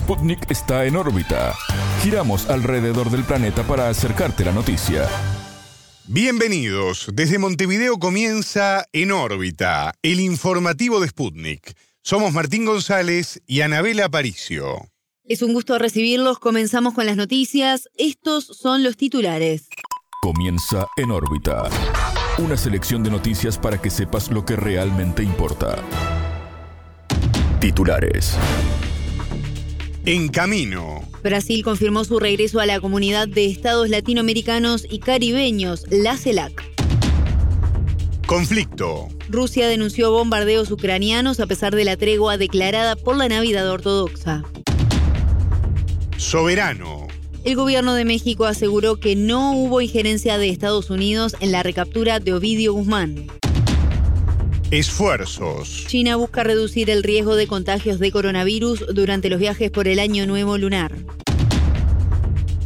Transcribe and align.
Sputnik 0.00 0.50
está 0.50 0.86
en 0.86 0.96
órbita. 0.96 1.54
Giramos 2.02 2.48
alrededor 2.48 3.10
del 3.10 3.22
planeta 3.22 3.62
para 3.64 3.90
acercarte 3.90 4.46
la 4.46 4.52
noticia. 4.52 5.06
Bienvenidos. 6.06 7.10
Desde 7.12 7.38
Montevideo 7.38 7.98
comienza 7.98 8.86
En 8.92 9.12
órbita, 9.12 9.92
el 10.02 10.20
informativo 10.20 11.00
de 11.00 11.08
Sputnik. 11.08 11.76
Somos 12.02 12.32
Martín 12.32 12.64
González 12.64 13.42
y 13.46 13.60
Anabela 13.60 14.06
Aparicio. 14.06 14.88
Es 15.24 15.42
un 15.42 15.52
gusto 15.52 15.78
recibirlos. 15.78 16.38
Comenzamos 16.38 16.94
con 16.94 17.04
las 17.04 17.16
noticias. 17.16 17.88
Estos 17.94 18.46
son 18.46 18.82
los 18.82 18.96
titulares. 18.96 19.68
Comienza 20.22 20.88
En 20.96 21.10
órbita. 21.10 21.68
Una 22.38 22.56
selección 22.56 23.02
de 23.02 23.10
noticias 23.10 23.58
para 23.58 23.80
que 23.80 23.90
sepas 23.90 24.30
lo 24.30 24.46
que 24.46 24.56
realmente 24.56 25.22
importa. 25.22 25.76
Titulares. 27.60 28.38
En 30.06 30.28
camino. 30.28 31.02
Brasil 31.22 31.62
confirmó 31.62 32.04
su 32.04 32.18
regreso 32.18 32.58
a 32.60 32.66
la 32.66 32.80
comunidad 32.80 33.28
de 33.28 33.44
estados 33.46 33.90
latinoamericanos 33.90 34.86
y 34.88 34.98
caribeños, 34.98 35.84
la 35.90 36.16
CELAC. 36.16 36.64
Conflicto. 38.26 39.08
Rusia 39.28 39.68
denunció 39.68 40.10
bombardeos 40.10 40.70
ucranianos 40.70 41.38
a 41.38 41.46
pesar 41.46 41.74
de 41.74 41.84
la 41.84 41.98
tregua 41.98 42.38
declarada 42.38 42.96
por 42.96 43.16
la 43.16 43.28
Navidad 43.28 43.68
Ortodoxa. 43.70 44.42
Soberano. 46.16 47.08
El 47.44 47.56
gobierno 47.56 47.92
de 47.94 48.04
México 48.04 48.46
aseguró 48.46 49.00
que 49.00 49.16
no 49.16 49.52
hubo 49.52 49.80
injerencia 49.82 50.38
de 50.38 50.48
Estados 50.48 50.88
Unidos 50.88 51.36
en 51.40 51.52
la 51.52 51.62
recaptura 51.62 52.20
de 52.20 52.32
Ovidio 52.32 52.72
Guzmán. 52.72 53.26
Esfuerzos. 54.70 55.84
China 55.88 56.14
busca 56.14 56.44
reducir 56.44 56.90
el 56.90 57.02
riesgo 57.02 57.34
de 57.34 57.48
contagios 57.48 57.98
de 57.98 58.12
coronavirus 58.12 58.84
durante 58.94 59.28
los 59.28 59.40
viajes 59.40 59.68
por 59.68 59.88
el 59.88 59.98
Año 59.98 60.28
Nuevo 60.28 60.58
Lunar. 60.58 60.92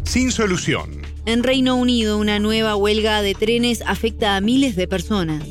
Sin 0.02 0.30
solución. 0.30 1.00
En 1.24 1.42
Reino 1.42 1.76
Unido, 1.76 2.18
una 2.18 2.38
nueva 2.38 2.76
huelga 2.76 3.22
de 3.22 3.34
trenes 3.34 3.82
afecta 3.86 4.36
a 4.36 4.42
miles 4.42 4.76
de 4.76 4.86
personas. 4.86 5.44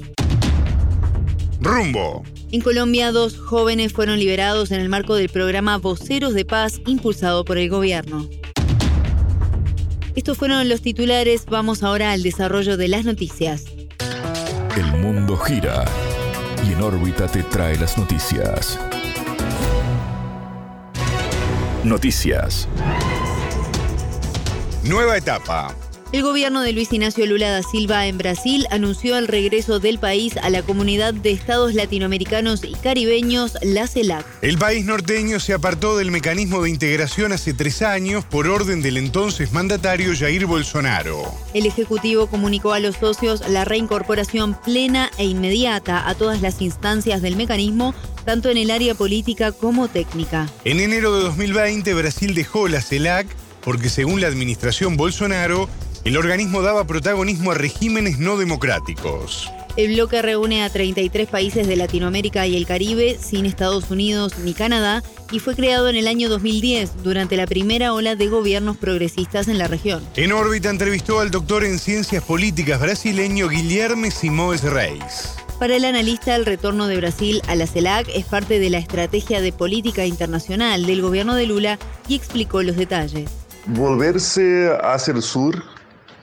Rumbo. 1.60 2.22
En 2.52 2.62
Colombia, 2.62 3.12
dos 3.12 3.36
jóvenes 3.36 3.92
fueron 3.92 4.20
liberados 4.20 4.70
en 4.70 4.80
el 4.80 4.90
marco 4.90 5.16
del 5.16 5.30
programa 5.30 5.80
Voceros 5.80 6.36
de 6.36 6.46
Paz 6.46 6.82
impulsado 6.86 7.46
por 7.46 7.58
el 7.58 7.72
gobierno. 7.72 8.30
Estos 10.14 10.38
fueron 10.38 10.70
los 10.70 10.82
titulares, 10.82 11.48
vamos 11.48 11.82
ahora 11.82 12.12
al 12.12 12.22
desarrollo 12.22 12.78
de 12.78 12.90
las 12.90 13.06
noticias. 13.06 13.66
El 14.78 15.02
mundo 15.02 15.36
gira 15.38 15.86
y 16.68 16.74
en 16.74 16.82
órbita 16.82 17.28
te 17.28 17.44
trae 17.44 17.78
las 17.78 17.98
noticias. 17.98 18.80
Noticias. 21.84 22.68
Nueva 24.84 25.18
etapa. 25.18 25.74
El 26.14 26.22
gobierno 26.22 26.62
de 26.62 26.74
Luis 26.74 26.94
Ignacio 26.94 27.26
Lula 27.26 27.50
da 27.50 27.64
Silva 27.64 28.06
en 28.06 28.20
Brasil 28.20 28.68
anunció 28.70 29.18
el 29.18 29.28
regreso 29.28 29.80
del 29.80 29.98
país 29.98 30.38
a 30.38 30.52
la 30.52 30.62
comunidad 30.62 31.12
de 31.12 31.32
estados 31.32 31.74
latinoamericanos 31.74 32.64
y 32.64 32.74
caribeños, 32.74 33.58
la 33.64 33.88
CELAC. 33.88 34.24
El 34.44 34.60
país 34.60 34.86
norteño 34.86 35.40
se 35.40 35.54
apartó 35.54 35.98
del 35.98 36.12
mecanismo 36.12 36.62
de 36.62 36.70
integración 36.70 37.34
hace 37.34 37.56
tres 37.56 37.82
años 37.82 38.26
por 38.26 38.48
orden 38.48 38.84
del 38.84 38.98
entonces 38.98 39.54
mandatario 39.54 40.14
Jair 40.16 40.46
Bolsonaro. 40.46 41.34
El 41.56 41.66
Ejecutivo 41.66 42.28
comunicó 42.28 42.74
a 42.74 42.80
los 42.80 42.98
socios 42.98 43.42
la 43.50 43.66
reincorporación 43.66 44.54
plena 44.54 45.10
e 45.18 45.26
inmediata 45.26 46.08
a 46.08 46.14
todas 46.14 46.44
las 46.44 46.62
instancias 46.62 47.24
del 47.24 47.36
mecanismo, 47.36 47.96
tanto 48.24 48.52
en 48.52 48.58
el 48.60 48.70
área 48.70 48.94
política 48.94 49.52
como 49.52 49.88
técnica. 49.88 50.48
En 50.64 50.80
enero 50.80 51.18
de 51.18 51.24
2020 51.24 51.92
Brasil 51.96 52.36
dejó 52.36 52.68
la 52.68 52.82
CELAC 52.82 53.36
porque 53.64 53.90
según 53.90 54.22
la 54.22 54.28
administración 54.28 54.98
Bolsonaro, 54.98 55.70
el 56.06 56.18
organismo 56.18 56.62
daba 56.62 56.86
protagonismo 56.86 57.52
a 57.52 57.56
regímenes 57.56 58.20
no 58.20 58.38
democráticos. 58.38 59.50
El 59.76 59.94
bloque 59.96 60.22
reúne 60.22 60.64
a 60.64 60.70
33 60.70 61.28
países 61.30 61.66
de 61.66 61.76
Latinoamérica 61.76 62.46
y 62.46 62.56
el 62.56 62.68
Caribe, 62.68 63.18
sin 63.20 63.46
Estados 63.46 63.90
Unidos 63.90 64.38
ni 64.44 64.54
Canadá, 64.54 65.02
y 65.32 65.40
fue 65.40 65.56
creado 65.56 65.90
en 65.90 65.96
el 65.96 66.08
año 66.08 66.30
2010, 66.30 67.04
durante 67.04 67.38
la 67.38 67.48
primera 67.48 67.94
ola 67.94 68.16
de 68.16 68.28
gobiernos 68.28 68.78
progresistas 68.78 69.48
en 69.48 69.58
la 69.58 69.68
región. 69.68 70.04
En 70.16 70.32
órbita 70.32 70.70
entrevistó 70.70 71.22
al 71.22 71.32
doctor 71.32 71.64
en 71.64 71.80
ciencias 71.80 72.24
políticas 72.24 72.80
brasileño 72.82 73.48
Guilherme 73.48 74.12
Simões 74.12 74.62
Reis. 74.64 75.34
Para 75.58 75.76
el 75.76 75.86
analista, 75.86 76.36
el 76.36 76.46
retorno 76.46 76.88
de 76.88 76.98
Brasil 76.98 77.42
a 77.48 77.56
la 77.56 77.66
CELAC 77.66 78.10
es 78.14 78.26
parte 78.26 78.60
de 78.60 78.70
la 78.70 78.78
estrategia 78.78 79.42
de 79.42 79.54
política 79.54 80.06
internacional 80.06 80.86
del 80.86 81.02
gobierno 81.02 81.34
de 81.34 81.48
Lula 81.48 81.80
y 82.08 82.16
explicó 82.16 82.62
los 82.62 82.76
detalles. 82.76 83.32
Volverse 83.66 84.70
hacia 84.84 85.14
el 85.14 85.22
sur 85.22 85.73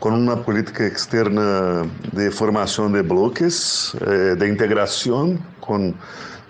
con 0.00 0.14
una 0.14 0.42
política 0.42 0.86
externa 0.86 1.82
de 2.12 2.30
formación 2.30 2.92
de 2.92 3.02
bloques, 3.02 3.92
eh, 4.00 4.34
de 4.36 4.48
integración 4.48 5.38
con, 5.60 5.94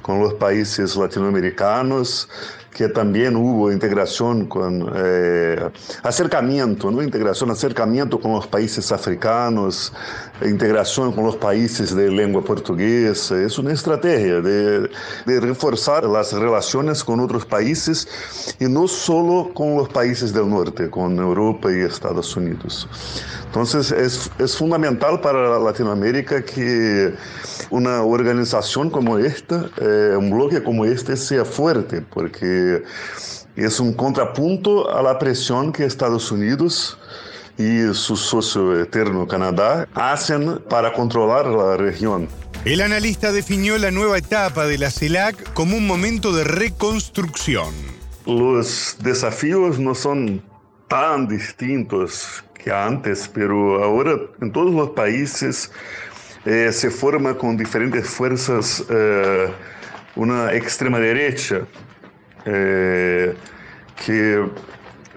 con 0.03 0.21
los 0.21 0.35
países 0.35 0.97
latinoamericanos, 0.97 2.29
que 2.73 2.89
también 2.89 3.37
hubo 3.37 3.71
integración 3.73 4.47
con 4.47 4.91
eh, 4.95 5.71
acercamiento, 6.03 6.91
¿no? 6.91 7.03
integración, 7.03 7.51
acercamiento 7.51 8.21
con 8.21 8.33
los 8.33 8.47
países 8.47 8.93
africanos, 8.93 9.93
integración 10.43 11.13
con 11.13 11.25
los 11.25 11.37
países 11.37 11.95
de 11.95 12.11
lengua 12.11 12.43
portuguesa. 12.43 13.41
Es 13.41 13.59
una 13.59 13.73
estrategia 13.73 14.41
de, 14.41 14.91
de 15.27 15.41
reforzar 15.41 16.05
las 16.05 16.33
relaciones 16.33 17.03
con 17.03 17.21
otros 17.21 17.45
países 17.45 18.09
y 18.59 18.67
no 18.67 18.87
solo 18.89 19.51
con 19.53 19.77
los 19.77 19.89
países 19.89 20.33
del 20.33 20.49
norte, 20.49 20.89
con 20.89 21.19
Europa 21.19 21.71
y 21.73 21.81
Estados 21.81 22.37
Unidos. 22.37 22.89
Entonces 23.47 23.91
es, 23.91 24.31
es 24.39 24.57
fundamental 24.57 25.21
para 25.21 25.59
Latinoamérica 25.59 26.41
que 26.45 27.13
una 27.71 28.03
organización 28.03 28.91
como 28.91 29.19
esta, 29.19 29.69
eh, 29.81 30.15
un 30.17 30.31
bloque 30.31 30.63
como 30.63 30.85
este 30.85 31.17
sea 31.17 31.45
fuerte, 31.45 32.01
porque 32.01 32.60
es 33.57 33.81
un 33.81 33.93
contrapunto 33.93 34.91
a 34.91 35.03
la 35.03 35.19
presión 35.19 35.73
que 35.73 35.85
Estados 35.85 36.31
Unidos 36.33 36.99
y 37.59 37.93
su 37.93 38.17
socio 38.17 38.81
eterno 38.81 39.27
Canadá 39.27 39.87
hacen 39.95 40.61
para 40.69 40.93
controlar 40.93 41.47
la 41.47 41.77
región. 41.77 42.29
El 42.65 42.81
analista 42.81 43.33
definió 43.33 43.79
la 43.79 43.91
nueva 43.91 44.19
etapa 44.19 44.67
de 44.67 44.79
la 44.79 44.91
CELAC 44.91 45.53
como 45.53 45.77
un 45.77 45.87
momento 45.87 46.33
de 46.33 46.45
reconstrucción. 46.45 47.75
Los 48.27 48.97
desafíos 49.03 49.79
no 49.79 49.95
son 49.95 50.43
tan 50.89 51.27
distintos 51.27 52.45
que 52.55 52.71
antes, 52.71 53.31
pero 53.33 53.83
ahora 53.83 54.19
en 54.41 54.53
todos 54.53 54.73
los 54.73 54.91
países 54.91 55.71
eh, 56.45 56.71
se 56.73 56.91
forma 56.91 57.37
con 57.37 57.57
diferentes 57.57 58.09
fuerzas 58.09 58.85
eh, 58.89 59.49
una 60.17 60.53
extrema 60.53 60.99
derecha 60.99 61.67
eh, 62.45 63.35
que 64.05 64.47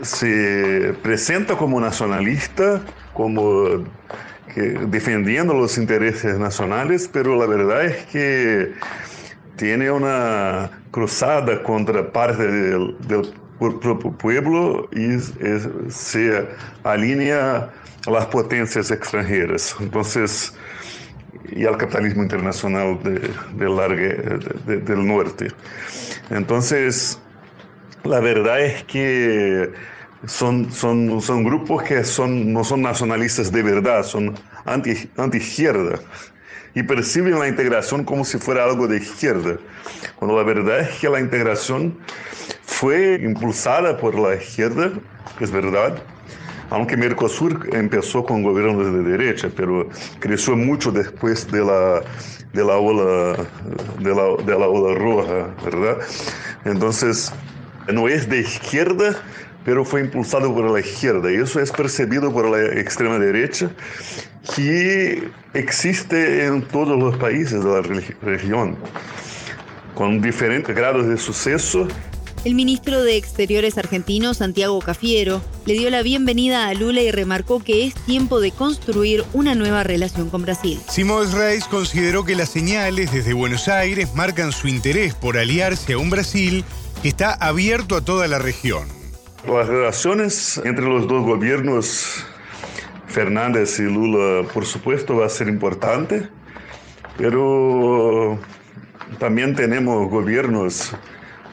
se 0.01 0.94
presenta 1.01 1.56
como 1.56 1.79
nacionalista, 1.79 2.81
como 3.13 3.84
defendiendo 4.56 5.53
los 5.53 5.78
intereses 5.78 6.38
nacionales, 6.38 7.09
pero 7.11 7.35
la 7.35 7.47
verdad 7.47 7.85
es 7.85 8.06
que 8.06 8.73
tiene 9.56 9.89
una 9.89 10.69
cruzada 10.91 11.63
contra 11.63 12.11
parte 12.11 12.45
del, 12.45 12.95
propio 13.81 14.11
pueblo 14.11 14.90
y 14.91 15.19
se 15.90 16.47
alinea 16.84 17.72
a 18.05 18.11
las 18.11 18.25
potencias 18.25 18.91
extranjeras. 18.91 19.73
Entonces, 19.79 20.53
y 21.49 21.65
al 21.65 21.77
capitalismo 21.77 22.23
internacional 22.23 23.01
de, 23.03 23.29
de 23.55 23.69
largue, 23.69 24.13
de, 24.65 24.77
del 24.77 25.05
norte. 25.05 25.47
Entonces, 26.29 27.19
la 28.03 28.19
verdad 28.19 28.61
es 28.61 28.84
que 28.85 29.72
son, 30.25 30.72
son, 30.72 31.22
son 31.22 31.43
grupos 31.43 31.84
que 31.84 32.03
son, 32.03 32.53
no 32.53 32.63
son 32.63 32.81
nacionalistas 32.81 33.51
de 33.51 33.63
verdad, 33.63 34.03
son 34.03 34.34
anti, 34.66 35.09
anti-izquierda 35.17 35.99
y 36.75 36.84
perciben 36.84 37.40
la 37.40 37.47
integración 37.47 38.03
como 38.03 38.25
si 38.25 38.37
fuera 38.37 38.63
algo 38.63 38.87
de 38.87 38.97
izquierda, 38.97 39.57
cuando 40.16 40.37
la 40.37 40.43
verdad 40.43 40.79
es 40.79 40.99
que 40.99 41.09
la 41.09 41.19
integración 41.19 41.97
fue 42.63 43.19
impulsada 43.23 43.97
por 43.97 44.16
la 44.17 44.35
izquierda, 44.35 44.91
es 45.39 45.51
verdad, 45.51 46.01
aunque 46.73 46.97
Mercosur 46.97 47.70
empezó 47.72 48.25
con 48.25 48.41
gobiernos 48.41 48.91
de 48.91 49.03
derecha, 49.03 49.47
pero 49.55 49.87
creció 50.20 50.55
mucho 50.55 50.91
después 50.91 51.49
de 51.52 51.64
la, 51.64 52.02
de 52.52 52.66
la, 52.66 52.78
ola, 52.78 53.37
de 53.99 54.16
la, 54.16 54.43
de 54.43 54.59
la 54.59 54.67
ola 54.67 54.97
roja, 54.97 55.55
¿verdad? 55.64 55.99
Entonces, 56.66 57.31
no 57.93 58.08
es 58.08 58.28
de 58.28 58.40
izquierda, 58.40 59.16
pero 59.64 59.85
fue 59.85 60.02
impulsado 60.02 60.52
por 60.52 60.72
la 60.72 60.79
izquierda. 60.79 61.31
Y 61.31 61.35
eso 61.35 61.59
es 61.59 61.72
percibido 61.72 62.34
por 62.34 62.49
la 62.49 62.79
extrema 62.79 63.20
derecha, 63.20 63.70
que 64.55 65.29
existe 65.53 66.46
en 66.46 66.64
todos 66.64 66.97
los 66.97 67.16
países 67.17 67.64
de 67.64 67.70
la 67.70 67.81
región, 68.23 68.78
con 69.93 70.22
diferentes 70.22 70.75
grados 70.75 71.08
de 71.08 71.17
suceso 71.17 71.87
El 72.45 72.55
ministro 72.55 73.01
de 73.01 73.16
Exteriores 73.16 73.78
argentino, 73.78 74.34
Santiago 74.34 74.78
Cafiero, 74.79 75.41
le 75.66 75.75
dio 75.75 75.90
la 75.90 76.03
bienvenida 76.03 76.67
a 76.67 76.73
Lula 76.73 77.01
y 77.01 77.09
remarcó 77.09 77.63
que 77.63 77.85
es 77.87 77.93
tiempo 77.93 78.41
de 78.41 78.51
construir 78.51 79.23
una 79.31 79.55
nueva 79.55 79.84
relación 79.84 80.29
con 80.29 80.41
Brasil. 80.41 80.78
Simón 80.90 81.31
Reis 81.31 81.63
consideró 81.63 82.25
que 82.25 82.35
las 82.35 82.49
señales 82.49 83.13
desde 83.13 83.31
Buenos 83.31 83.69
Aires 83.69 84.13
marcan 84.13 84.51
su 84.51 84.67
interés 84.67 85.13
por 85.16 85.37
aliarse 85.37 85.93
a 85.93 85.97
un 85.97 86.09
Brasil 86.09 86.66
que 87.01 87.07
está 87.07 87.31
abierto 87.34 87.95
a 87.95 88.03
toda 88.03 88.28
la 88.28 88.40
región. 88.40 88.89
Las 89.47 89.69
relaciones 89.69 90.57
entre 90.66 90.84
los 90.84 91.07
dos 91.07 91.23
gobiernos, 91.23 92.25
Fernández 93.07 93.79
y 93.79 93.84
Lula, 93.84 94.46
por 94.53 94.66
supuesto, 94.66 95.16
va 95.16 95.28
a 95.28 95.29
ser 95.29 95.47
importante, 95.47 96.28
pero 97.17 98.37
también 99.17 99.55
tenemos 99.55 100.09
gobiernos 100.09 100.93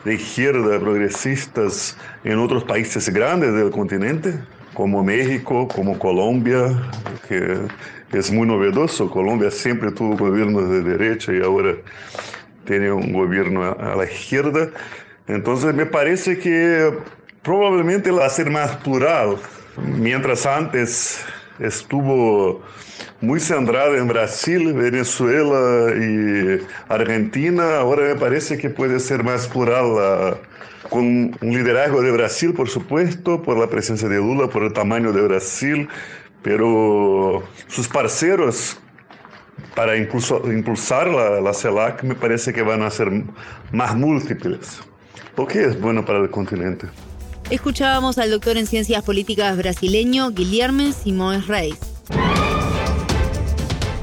de 0.05 0.15
izquierda 0.15 0.79
progresistas 0.79 1.97
en 2.25 2.39
otros 2.39 2.65
países 2.65 3.09
grandes 3.09 3.55
del 3.55 3.71
continente, 3.71 4.35
como 4.75 5.05
México, 5.05 5.69
como 5.69 5.99
Colombia, 5.99 6.71
que 7.29 7.59
es 8.13 8.31
muy 8.31 8.47
novedoso. 8.47 9.11
Colombia 9.11 9.51
siempre 9.51 9.91
tuvo 9.93 10.17
gobiernos 10.17 10.71
de 10.71 10.83
derecha 10.83 11.33
y 11.33 11.43
ahora 11.43 11.75
tiene 12.65 12.91
un 12.91 13.13
gobierno 13.13 13.65
a 13.65 13.97
la 13.97 14.05
izquierda. 14.05 14.69
Entonces 15.27 15.75
me 15.75 15.87
parece 15.87 16.39
que 16.39 16.93
probablemente 17.43 18.11
va 18.11 18.27
a 18.27 18.31
ser 18.31 18.51
más 18.51 18.77
plural. 18.79 19.37
Mientras 19.77 20.47
antes 20.47 21.25
estuvo 21.59 22.63
muy 23.21 23.41
centrada 23.41 23.97
en 23.97 24.09
Brasil, 24.09 24.73
Venezuela 24.73 25.95
y 25.95 26.61
Argentina, 26.89 27.79
ahora 27.79 28.09
me 28.09 28.15
parece 28.17 28.57
que 28.57 28.71
puede 28.71 28.99
ser 29.01 29.23
más 29.23 29.47
plural, 29.47 30.39
con 30.89 31.05
un 31.05 31.39
liderazgo 31.41 32.01
de 32.03 32.11
Brasil, 32.11 32.55
por 32.55 32.69
supuesto, 32.69 33.43
por 33.43 33.59
la 33.59 33.69
presencia 33.69 34.09
de 34.09 34.17
Lula, 34.17 34.49
por 34.49 34.65
el 34.65 34.73
tamaño 34.73 35.13
de 35.13 35.23
Brasil, 35.23 35.89
pero 36.43 37.43
sus 37.69 37.87
parceros 37.87 38.79
para 39.75 39.97
impulsar 39.97 41.09
la, 41.09 41.41
la 41.41 41.53
CELAC 41.53 42.03
me 42.03 42.15
parece 42.15 42.53
que 42.53 42.63
van 42.63 42.83
a 42.83 42.91
ser 42.91 43.11
más 43.73 43.95
múltiples, 43.95 44.81
lo 45.37 45.47
que 45.47 45.65
es 45.65 45.81
bueno 45.81 46.05
para 46.05 46.19
el 46.19 46.31
continente. 46.31 46.87
Escuchábamos 47.51 48.17
al 48.19 48.31
doctor 48.31 48.57
en 48.57 48.67
ciencias 48.67 49.03
políticas 49.05 49.57
brasileño 49.57 50.31
Guilherme 50.31 50.93
Simões 50.93 51.47
Reis. 51.47 51.79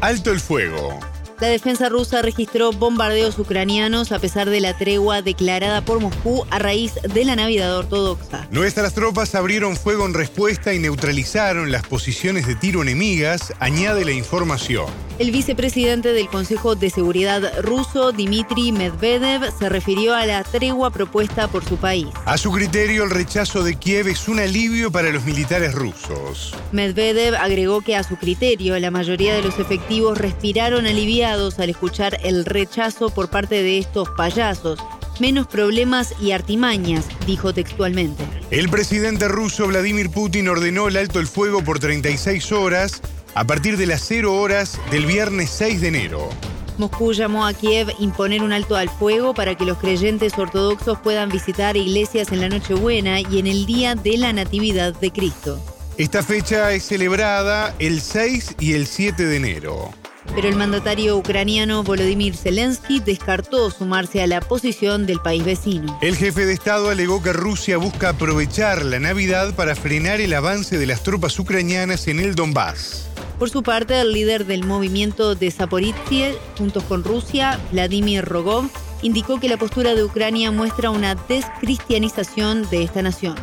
Alto 0.08 0.32
el 0.32 0.40
fuego. 0.40 0.98
La 1.42 1.50
defensa 1.50 1.90
rusa 1.90 2.22
registró 2.22 2.72
bombardeos 2.72 3.38
ucranianos 3.38 4.14
a 4.14 4.20
pesar 4.20 4.50
de 4.50 4.62
la 4.62 4.78
tregua 4.78 5.22
declarada 5.22 5.84
por 5.84 6.00
Moscú 6.00 6.46
a 6.50 6.60
raíz 6.60 6.94
de 7.14 7.26
la 7.26 7.36
Navidad 7.36 7.78
ortodoxa. 7.78 8.48
Nuestras 8.50 8.94
tropas 8.94 9.36
abrieron 9.36 9.76
fuego 9.76 10.06
en 10.06 10.14
respuesta 10.14 10.74
y 10.74 10.80
neutralizaron 10.80 11.74
las 11.74 11.86
posiciones 11.86 12.48
de 12.48 12.56
tiro 12.56 12.84
enemigas, 12.84 13.54
añade 13.60 14.06
la 14.06 14.14
información. 14.14 14.86
El 15.20 15.32
vicepresidente 15.32 16.14
del 16.14 16.28
Consejo 16.28 16.76
de 16.76 16.92
Seguridad 16.92 17.42
ruso, 17.64 18.12
Dmitry 18.12 18.72
Medvedev, 18.72 19.52
se 19.58 19.68
refirió 19.68 20.14
a 20.14 20.28
la 20.28 20.44
tregua 20.44 20.92
propuesta 20.92 21.48
por 21.48 21.66
su 21.66 21.78
país. 21.78 22.06
A 22.26 22.38
su 22.38 22.52
criterio, 22.52 23.04
el 23.04 23.10
rechazo 23.10 23.64
de 23.64 23.76
Kiev 23.76 24.10
es 24.10 24.28
un 24.28 24.40
alivio 24.40 24.92
para 24.92 25.10
los 25.10 25.26
militares 25.26 25.74
rusos. 25.74 26.54
Medvedev 26.72 27.34
agregó 27.34 27.82
que 27.82 27.96
a 27.96 28.04
su 28.04 28.18
criterio, 28.18 28.78
la 28.78 28.92
mayoría 28.92 29.34
de 29.34 29.42
los 29.42 29.58
efectivos 29.58 30.20
respiraron 30.20 30.86
aliviados 30.86 31.58
al 31.58 31.72
escuchar 31.72 32.20
el 32.24 32.46
rechazo 32.46 33.10
por 33.10 33.32
parte 33.32 33.64
de 33.64 33.80
estos 33.80 34.10
payasos 34.10 34.80
menos 35.20 35.48
problemas 35.48 36.14
y 36.22 36.32
artimañas, 36.32 37.06
dijo 37.26 37.52
textualmente. 37.52 38.24
El 38.52 38.70
presidente 38.70 39.28
ruso 39.28 39.66
Vladimir 39.66 40.12
Putin 40.12 40.48
ordenó 40.48 40.88
el 40.88 40.98
alto 40.98 41.20
el 41.20 41.26
fuego 41.26 41.64
por 41.64 41.80
36 41.80 42.52
horas 42.52 43.02
a 43.36 43.46
partir 43.46 43.78
de 43.78 43.86
las 43.88 44.02
0 44.02 44.34
horas 44.36 44.80
del 44.92 45.06
viernes 45.06 45.50
6 45.52 45.82
de 45.82 45.88
enero. 45.88 46.30
Moscú 46.78 47.14
llamó 47.14 47.46
a 47.46 47.54
Kiev 47.54 47.92
imponer 48.00 48.44
un 48.44 48.54
alto 48.54 48.76
al 48.76 48.90
fuego 48.90 49.34
para 49.34 49.56
que 49.56 49.66
los 49.66 49.78
creyentes 49.78 50.38
ortodoxos 50.38 51.00
puedan 51.00 51.30
visitar 51.30 51.76
iglesias 51.76 52.32
en 52.32 52.42
la 52.42 52.50
Nochebuena 52.50 53.20
y 53.20 53.40
en 53.40 53.48
el 53.48 53.66
día 53.66 53.96
de 53.96 54.18
la 54.18 54.32
Natividad 54.32 54.94
de 54.94 55.12
Cristo. 55.12 55.60
Esta 55.98 56.22
fecha 56.22 56.72
es 56.74 56.84
celebrada 56.84 57.74
el 57.80 58.02
6 58.02 58.58
y 58.60 58.74
el 58.74 58.86
7 58.86 59.26
de 59.26 59.38
enero. 59.38 59.92
Pero 60.36 60.48
el 60.48 60.56
mandatario 60.56 61.18
ucraniano 61.18 61.84
Volodymyr 61.84 62.36
Zelensky 62.36 63.00
descartó 63.00 63.72
sumarse 63.72 64.22
a 64.22 64.28
la 64.28 64.42
posición 64.42 65.08
del 65.08 65.20
país 65.20 65.44
vecino. 65.44 65.98
El 66.02 66.16
jefe 66.16 66.46
de 66.46 66.54
Estado 66.54 66.90
alegó 66.90 67.24
que 67.24 67.34
Rusia 67.34 67.78
busca 67.78 68.10
aprovechar 68.10 68.86
la 68.86 69.00
Navidad 69.00 69.56
para 69.56 69.76
frenar 69.76 70.22
el 70.22 70.34
avance 70.34 70.78
de 70.78 70.86
las 70.86 71.02
tropas 71.02 71.40
ucranianas 71.40 72.08
en 72.08 72.20
el 72.20 72.36
Donbass. 72.36 73.08
Por 73.40 73.52
su 73.52 73.62
parte, 73.62 74.02
el 74.02 74.14
líder 74.14 74.46
del 74.46 74.64
movimiento 74.64 75.36
de 75.36 75.52
Zaporizhia, 75.52 76.32
junto 76.58 76.82
con 76.82 77.04
Rusia, 77.04 77.60
Vladimir 77.72 78.26
Rogov, 78.26 78.70
indicó 79.04 79.40
que 79.40 79.48
la 79.48 79.58
postura 79.58 79.94
de 79.94 80.04
Ucrania 80.04 80.52
muestra 80.52 80.90
una 80.90 81.14
descristianización 81.14 82.68
de 82.70 82.84
esta 82.84 83.04
nación. 83.04 83.36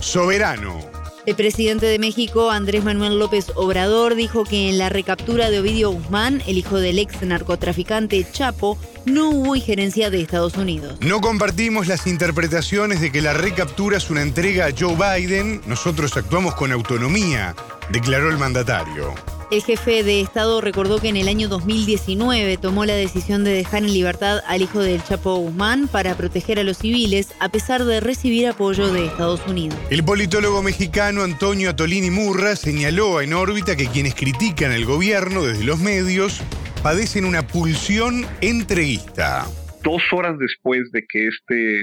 Soberano. 0.00 0.89
El 1.30 1.36
presidente 1.36 1.86
de 1.86 2.00
México, 2.00 2.50
Andrés 2.50 2.82
Manuel 2.82 3.20
López 3.20 3.52
Obrador, 3.54 4.16
dijo 4.16 4.42
que 4.42 4.68
en 4.68 4.78
la 4.78 4.88
recaptura 4.88 5.48
de 5.48 5.60
Ovidio 5.60 5.92
Guzmán, 5.92 6.42
el 6.48 6.58
hijo 6.58 6.80
del 6.80 6.98
ex 6.98 7.22
narcotraficante 7.22 8.26
Chapo, 8.32 8.76
no 9.04 9.30
hubo 9.30 9.54
injerencia 9.54 10.10
de 10.10 10.22
Estados 10.22 10.56
Unidos. 10.56 10.98
No 11.00 11.20
compartimos 11.20 11.86
las 11.86 12.08
interpretaciones 12.08 13.00
de 13.00 13.12
que 13.12 13.22
la 13.22 13.32
recaptura 13.32 13.98
es 13.98 14.10
una 14.10 14.22
entrega 14.22 14.66
a 14.66 14.74
Joe 14.76 14.96
Biden. 14.96 15.60
Nosotros 15.66 16.16
actuamos 16.16 16.56
con 16.56 16.72
autonomía, 16.72 17.54
declaró 17.92 18.28
el 18.28 18.36
mandatario. 18.36 19.14
El 19.50 19.62
jefe 19.64 20.04
de 20.04 20.20
Estado 20.20 20.60
recordó 20.60 21.00
que 21.00 21.08
en 21.08 21.16
el 21.16 21.26
año 21.26 21.48
2019 21.48 22.56
tomó 22.56 22.84
la 22.84 22.94
decisión 22.94 23.42
de 23.42 23.50
dejar 23.50 23.82
en 23.82 23.92
libertad 23.92 24.42
al 24.46 24.62
hijo 24.62 24.78
del 24.78 25.02
Chapo 25.02 25.34
Guzmán 25.38 25.88
para 25.88 26.16
proteger 26.16 26.60
a 26.60 26.62
los 26.62 26.78
civiles 26.78 27.34
a 27.40 27.48
pesar 27.48 27.84
de 27.84 27.98
recibir 27.98 28.46
apoyo 28.46 28.92
de 28.92 29.06
Estados 29.06 29.44
Unidos. 29.48 29.76
El 29.90 30.04
politólogo 30.04 30.62
mexicano 30.62 31.24
Antonio 31.24 31.70
Atolini 31.70 32.10
Murra 32.10 32.54
señaló 32.54 33.20
en 33.20 33.32
órbita 33.32 33.74
que 33.74 33.88
quienes 33.88 34.14
critican 34.14 34.70
al 34.70 34.84
gobierno 34.84 35.42
desde 35.42 35.64
los 35.64 35.80
medios 35.80 36.40
padecen 36.84 37.24
una 37.24 37.44
pulsión 37.44 38.26
entreguista. 38.40 39.48
Dos 39.82 40.02
horas 40.12 40.38
después 40.38 40.92
de 40.92 41.04
que 41.08 41.26
este 41.26 41.82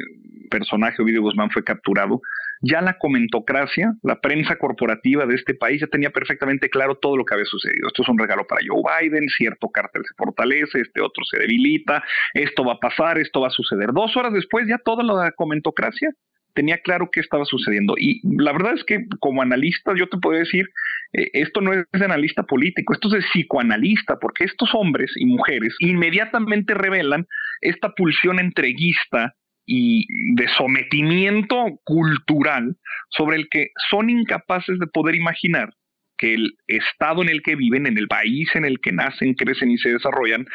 personaje, 0.50 1.02
Ovidio 1.02 1.22
Guzmán, 1.22 1.52
fue 1.52 1.66
capturado, 1.66 2.22
ya 2.62 2.82
la 2.82 2.98
comentocracia, 2.98 3.94
la 4.04 4.20
prensa 4.20 4.58
corporativa 4.58 5.26
de 5.26 5.36
este 5.36 5.54
país 5.54 5.82
ya 5.82 5.88
tenía 5.88 6.10
perfectamente 6.10 6.70
claro 6.70 6.96
todo 6.96 7.18
lo 7.18 7.26
que 7.26 7.34
había 7.34 7.46
sucedido. 7.46 7.88
Esto 7.88 8.04
es 8.04 8.10
un 8.10 8.18
regalo 8.18 8.46
para 8.48 8.62
Joe 8.68 8.82
Biden, 9.02 9.28
cierto 9.30 9.70
cártel 9.70 10.04
se 10.04 10.14
fortalece, 10.16 10.82
este 10.82 11.02
otro 11.02 11.24
se 11.26 11.40
debilita, 11.40 12.04
esto 12.34 12.64
va 12.66 12.74
a 12.74 12.80
pasar, 12.80 13.18
esto 13.18 13.42
va 13.42 13.48
a 13.48 13.52
suceder. 13.52 13.92
Dos 13.94 14.16
horas 14.18 14.34
después 14.34 14.68
ya 14.68 14.78
toda 14.78 15.04
la 15.04 15.32
comentocracia 15.32 16.10
tenía 16.58 16.80
claro 16.80 17.10
qué 17.12 17.20
estaba 17.20 17.46
sucediendo. 17.46 17.94
Y 17.98 18.20
la 18.24 18.52
verdad 18.52 18.74
es 18.74 18.84
que 18.84 19.06
como 19.20 19.44
analista 19.44 19.94
yo 19.96 20.10
te 20.10 20.18
puedo 20.18 20.40
decir, 20.40 20.66
eh, 21.14 21.30
esto 21.34 21.62
no 21.62 21.72
es 21.72 21.86
de 21.94 22.06
analista 22.06 22.44
político, 22.44 22.94
esto 22.94 23.10
es 23.10 23.14
de 23.14 23.30
psicoanalista, 23.30 24.18
porque 24.20 24.46
estos 24.46 24.72
hombres 24.74 25.12
y 25.18 25.28
mujeres 25.28 25.76
inmediatamente 25.80 26.74
revelan 26.74 27.28
esta 27.62 27.94
pulsión 27.94 28.40
entreguista 28.40 29.36
y 29.68 30.08
de 30.36 30.48
sometimiento 30.58 31.80
cultural 31.84 32.78
sobre 33.10 33.36
el 33.36 33.50
que 33.50 33.68
son 33.92 34.10
incapaces 34.10 34.80
de 34.80 34.88
poder 34.88 35.16
imaginar 35.16 35.70
que 36.18 36.34
el 36.34 36.54
estado 36.68 37.22
en 37.22 37.30
el 37.30 37.42
que 37.44 37.56
viven, 37.56 37.86
en 37.86 37.98
el 37.98 38.08
país 38.08 38.50
en 38.56 38.66
el 38.66 38.80
que 38.80 38.92
nacen, 38.92 39.36
crecen 39.36 39.70
y 39.70 39.78
se 39.78 39.90
desarrollan, 39.90 40.46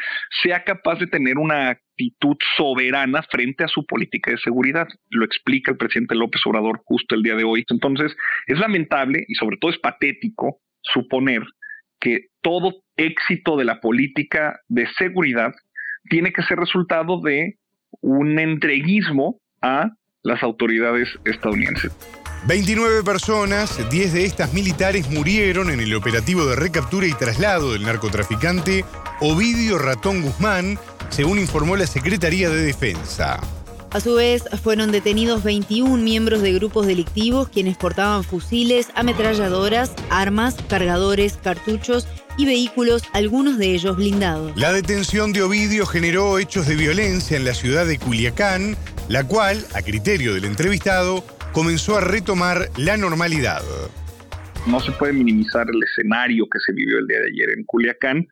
sea 0.42 0.64
capaz 0.64 0.99
de 0.99 1.07
tener 1.07 1.38
una 1.38 1.71
actitud 1.71 2.37
soberana 2.57 3.23
frente 3.31 3.62
a 3.62 3.69
su 3.69 3.87
política 3.87 4.33
de 4.33 4.38
seguridad. 4.38 4.88
Lo 5.11 5.25
explica 5.25 5.71
el 5.71 5.76
presidente 5.76 6.16
López 6.16 6.42
Obrador 6.47 6.81
justo 6.85 7.14
el 7.14 7.23
día 7.23 7.37
de 7.37 7.45
hoy. 7.45 7.64
Entonces, 7.69 8.16
es 8.47 8.59
lamentable 8.59 9.25
y 9.28 9.35
sobre 9.35 9.57
todo 9.59 9.71
es 9.71 9.78
patético 9.78 10.59
suponer 10.83 11.42
que 12.00 12.26
todo 12.42 12.83
éxito 12.97 13.57
de 13.57 13.64
la 13.64 13.81
política 13.81 14.59
de 14.69 14.88
seguridad 14.99 15.52
tiene 16.11 16.33
que 16.33 16.42
ser 16.42 16.59
resultado 16.59 17.21
de 17.21 17.54
un 18.00 18.38
entreguismo 18.38 19.40
a 19.61 19.90
las 20.22 20.42
autoridades 20.42 21.08
estadounidenses. 21.25 21.92
29 22.46 23.04
personas, 23.04 23.88
10 23.88 24.12
de 24.14 24.25
estas 24.25 24.52
militares 24.52 25.08
murieron 25.08 25.70
en 25.70 25.80
el 25.80 25.94
operativo 25.94 26.44
de 26.44 26.56
recaptura 26.56 27.06
y 27.06 27.12
traslado 27.12 27.72
del 27.72 27.84
narcotraficante 27.84 28.84
Ovidio 29.20 29.78
Ratón 29.78 30.22
Guzmán, 30.22 30.76
según 31.08 31.38
informó 31.38 31.76
la 31.76 31.87
Secretaría 31.87 32.50
de 32.50 32.64
Defensa. 32.64 33.38
A 33.92 34.00
su 34.00 34.14
vez, 34.14 34.44
fueron 34.62 34.90
detenidos 34.90 35.44
21 35.44 36.02
miembros 36.02 36.40
de 36.40 36.54
grupos 36.54 36.87
delictivos 36.87 37.49
quienes 37.49 37.76
portaban 37.76 38.25
fusiles, 38.25 38.88
ametralladoras, 38.94 39.92
armas, 40.08 40.56
cargadores, 40.68 41.37
cartuchos 41.37 42.08
y 42.36 42.46
vehículos, 42.46 43.02
algunos 43.12 43.58
de 43.58 43.74
ellos 43.74 43.96
blindados. 43.96 44.56
La 44.56 44.72
detención 44.72 45.32
de 45.32 45.42
Ovidio 45.42 45.86
generó 45.86 46.38
hechos 46.38 46.66
de 46.66 46.76
violencia 46.76 47.36
en 47.36 47.44
la 47.44 47.54
ciudad 47.54 47.86
de 47.86 47.98
Culiacán, 47.98 48.76
la 49.08 49.26
cual, 49.26 49.58
a 49.74 49.82
criterio 49.82 50.34
del 50.34 50.44
entrevistado, 50.44 51.24
comenzó 51.52 51.98
a 51.98 52.00
retomar 52.00 52.68
la 52.76 52.96
normalidad. 52.96 53.62
No 54.66 54.80
se 54.80 54.92
puede 54.92 55.12
minimizar 55.12 55.66
el 55.68 55.82
escenario 55.82 56.46
que 56.50 56.60
se 56.60 56.72
vivió 56.72 56.98
el 56.98 57.06
día 57.06 57.18
de 57.18 57.30
ayer 57.32 57.50
en 57.58 57.64
Culiacán. 57.64 58.26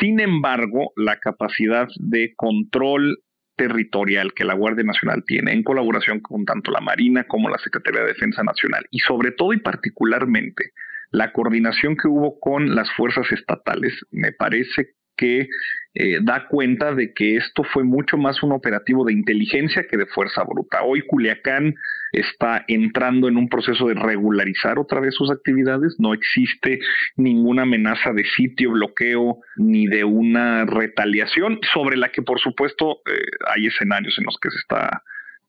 Sin 0.00 0.20
embargo, 0.20 0.92
la 0.96 1.18
capacidad 1.18 1.88
de 1.98 2.32
control 2.36 3.18
territorial 3.56 4.32
que 4.34 4.44
la 4.44 4.54
Guardia 4.54 4.84
Nacional 4.84 5.24
tiene 5.26 5.52
en 5.52 5.62
colaboración 5.62 6.20
con 6.20 6.44
tanto 6.44 6.70
la 6.70 6.80
Marina 6.80 7.24
como 7.24 7.48
la 7.48 7.58
Secretaría 7.58 8.02
de 8.02 8.08
Defensa 8.08 8.42
Nacional 8.42 8.86
y 8.90 8.98
sobre 9.00 9.32
todo 9.32 9.52
y 9.52 9.60
particularmente 9.60 10.72
la 11.10 11.32
coordinación 11.32 11.96
que 11.96 12.08
hubo 12.08 12.38
con 12.40 12.74
las 12.74 12.90
fuerzas 12.92 13.30
estatales 13.32 13.94
me 14.10 14.32
parece 14.32 14.96
que 15.16 15.48
eh, 15.94 16.18
da 16.22 16.46
cuenta 16.46 16.94
de 16.94 17.14
que 17.14 17.36
esto 17.36 17.64
fue 17.64 17.82
mucho 17.82 18.18
más 18.18 18.42
un 18.42 18.52
operativo 18.52 19.04
de 19.06 19.14
inteligencia 19.14 19.86
que 19.90 19.96
de 19.96 20.04
fuerza 20.04 20.44
bruta. 20.44 20.82
Hoy 20.82 21.00
Culiacán 21.06 21.74
está 22.12 22.64
entrando 22.68 23.28
en 23.28 23.38
un 23.38 23.48
proceso 23.48 23.88
de 23.88 23.94
regularizar 23.94 24.78
otra 24.78 25.00
vez 25.00 25.14
sus 25.14 25.30
actividades, 25.30 25.96
no 25.98 26.12
existe 26.12 26.80
ninguna 27.16 27.62
amenaza 27.62 28.12
de 28.12 28.24
sitio, 28.24 28.72
bloqueo 28.72 29.38
ni 29.56 29.86
de 29.86 30.04
una 30.04 30.66
retaliación 30.66 31.60
sobre 31.72 31.96
la 31.96 32.10
que 32.10 32.20
por 32.20 32.38
supuesto 32.38 33.00
eh, 33.06 33.18
hay 33.54 33.66
escenarios 33.66 34.18
en 34.18 34.24
los 34.26 34.36
que 34.38 34.50
se 34.50 34.58
está 34.58 35.02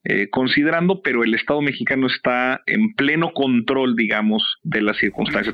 eh, 0.09 0.29
considerando, 0.29 1.01
pero 1.01 1.25
el 1.25 1.33
Estado 1.33 1.61
mexicano 1.61 2.07
está 2.07 2.61
en 2.65 2.93
pleno 2.93 3.33
control, 3.33 3.97
digamos, 3.97 4.41
de 4.63 4.81
las 4.81 4.95
circunstancias. 4.97 5.53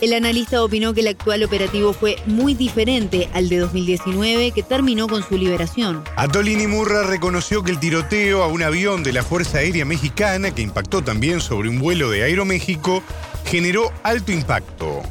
El 0.00 0.12
analista 0.12 0.64
opinó 0.64 0.92
que 0.92 1.02
el 1.02 1.06
actual 1.06 1.44
operativo 1.44 1.92
fue 1.92 2.16
muy 2.26 2.54
diferente 2.54 3.28
al 3.32 3.48
de 3.48 3.58
2019, 3.58 4.50
que 4.52 4.64
terminó 4.64 5.06
con 5.06 5.22
su 5.22 5.38
liberación. 5.38 6.02
Atolini 6.16 6.66
Murra 6.66 7.04
reconoció 7.08 7.62
que 7.62 7.70
el 7.70 7.78
tiroteo 7.78 8.42
a 8.42 8.48
un 8.48 8.64
avión 8.64 9.04
de 9.04 9.12
la 9.12 9.22
Fuerza 9.22 9.58
Aérea 9.58 9.84
Mexicana, 9.84 10.52
que 10.52 10.62
impactó 10.62 11.04
también 11.04 11.38
sobre 11.38 11.68
un 11.68 11.78
vuelo 11.78 12.10
de 12.10 12.24
Aeroméxico, 12.24 13.04
generó 13.44 13.92
alto 14.02 14.32
impacto. 14.32 15.02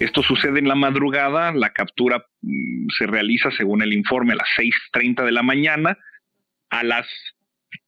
Esto 0.00 0.20
sucede 0.24 0.58
en 0.58 0.66
la 0.66 0.74
madrugada, 0.74 1.52
la 1.52 1.70
captura 1.70 2.26
mm, 2.40 2.88
se 2.98 3.06
realiza 3.06 3.52
según 3.52 3.82
el 3.82 3.92
informe 3.92 4.32
a 4.32 4.36
las 4.38 4.48
6.30 4.58 5.24
de 5.24 5.30
la 5.30 5.44
mañana. 5.44 5.96
A 6.70 6.82
las 6.82 7.06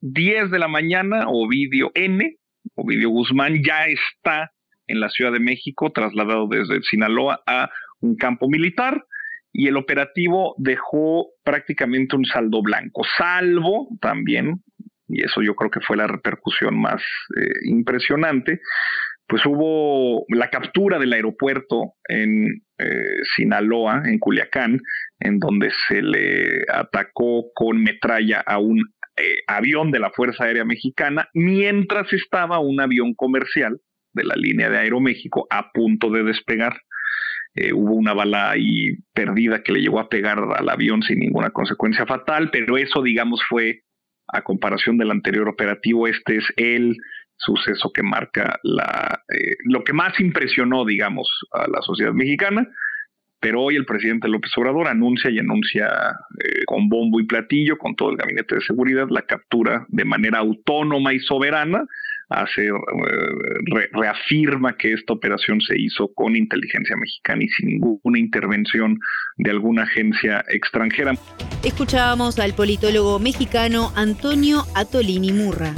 10 0.05 0.51
de 0.51 0.59
la 0.59 0.69
mañana, 0.69 1.25
Ovidio 1.29 1.91
N, 1.95 2.37
Ovidio 2.75 3.09
Guzmán, 3.09 3.63
ya 3.65 3.87
está 3.87 4.53
en 4.87 5.01
la 5.01 5.09
Ciudad 5.09 5.33
de 5.33 5.41
México, 5.41 5.93
trasladado 5.93 6.47
desde 6.47 6.83
Sinaloa 6.83 7.41
a 7.47 7.71
un 8.01 8.17
campo 8.17 8.47
militar 8.51 9.03
y 9.51 9.69
el 9.69 9.79
operativo 9.79 10.57
dejó 10.59 11.29
prácticamente 11.43 12.17
un 12.17 12.27
saldo 12.27 12.61
blanco, 12.61 13.03
salvo 13.17 13.89
también, 14.03 14.63
y 15.09 15.25
eso 15.25 15.41
yo 15.41 15.55
creo 15.55 15.71
que 15.71 15.81
fue 15.81 15.97
la 15.97 16.07
repercusión 16.07 16.79
más 16.79 17.03
eh, 17.41 17.49
impresionante, 17.71 18.61
pues 19.27 19.47
hubo 19.47 20.27
la 20.29 20.51
captura 20.51 20.99
del 20.99 21.15
aeropuerto 21.15 21.95
en 22.09 22.63
eh, 22.79 23.17
Sinaloa, 23.37 24.03
en 24.05 24.19
Culiacán, 24.19 24.81
en 25.19 25.39
donde 25.39 25.71
se 25.89 26.03
le 26.03 26.65
atacó 26.71 27.47
con 27.55 27.83
metralla 27.83 28.43
a 28.45 28.59
un 28.59 28.83
eh, 29.17 29.37
avión 29.47 29.91
de 29.91 30.01
la 30.01 30.11
Fuerza 30.11 30.45
Aérea 30.45 30.65
Mexicana, 30.65 31.29
mientras 31.35 32.13
estaba 32.13 32.59
un 32.59 32.81
avión 32.81 33.15
comercial 33.15 33.81
de 34.13 34.25
la 34.25 34.35
línea 34.35 34.71
de 34.71 34.79
Aeroméxico 34.79 35.47
a 35.51 35.71
punto 35.73 36.11
de 36.11 36.25
despegar. 36.25 36.81
Eh, 37.55 37.73
hubo 37.73 37.95
una 37.95 38.15
bala 38.15 38.51
ahí 38.51 38.97
perdida 39.13 39.63
que 39.63 39.73
le 39.73 39.81
llegó 39.81 40.01
a 40.01 40.09
pegar 40.09 40.41
al 40.57 40.69
avión 40.69 41.03
sin 41.03 41.21
ninguna 41.21 41.51
consecuencia 41.51 42.07
fatal, 42.07 42.51
pero 42.51 42.77
eso, 42.77 43.03
digamos, 43.03 43.41
fue 43.49 43.83
a 44.27 44.43
comparación 44.43 44.99
del 44.99 45.11
anterior 45.11 45.49
operativo, 45.49 46.09
este 46.09 46.37
es 46.37 46.45
el 46.57 46.97
suceso 47.37 47.93
que 47.93 48.03
marca 48.03 48.59
la, 48.63 49.23
eh, 49.29 49.57
lo 49.65 49.85
que 49.85 49.93
más 49.93 50.19
impresionó, 50.19 50.85
digamos, 50.85 51.29
a 51.53 51.69
la 51.69 51.81
sociedad 51.83 52.13
mexicana. 52.13 52.67
Pero 53.45 53.61
hoy 53.61 53.77
el 53.77 53.85
presidente 53.85 54.27
López 54.27 54.51
Obrador 54.57 54.89
anuncia 54.89 55.31
y 55.31 55.39
anuncia 55.39 55.87
eh, 56.43 56.65
con 56.65 56.89
bombo 56.89 57.21
y 57.21 57.27
platillo, 57.27 57.77
con 57.77 57.95
todo 57.95 58.09
el 58.09 58.17
gabinete 58.17 58.55
de 58.55 58.63
seguridad, 58.63 59.07
la 59.11 59.21
captura 59.21 59.85
de 59.89 60.07
manera 60.07 60.39
autónoma 60.39 61.13
y 61.13 61.19
soberana 61.19 61.85
hace, 62.31 62.69
eh, 62.69 62.73
reafirma 63.93 64.79
que 64.79 64.95
esta 64.95 65.13
operación 65.13 65.61
se 65.61 65.79
hizo 65.79 66.11
con 66.15 66.37
inteligencia 66.37 66.97
mexicana 66.97 67.45
y 67.45 67.49
sin 67.49 67.69
ninguna 67.69 68.19
intervención 68.19 68.99
de 69.37 69.51
alguna 69.51 69.83
agencia 69.83 70.43
extranjera. 70.49 71.13
Escuchábamos 71.63 72.39
al 72.39 72.55
politólogo 72.55 73.19
mexicano 73.19 73.93
Antonio 73.95 74.63
Atolini 74.75 75.35
Murra. 75.35 75.75